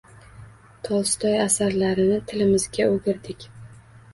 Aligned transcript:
Tolstoy 0.87 1.35
asarlarini 1.43 2.17
tilimizga 2.33 2.89
o’girdik. 2.95 3.47